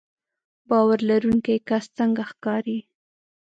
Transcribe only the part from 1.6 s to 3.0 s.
کس څنګه ښکاري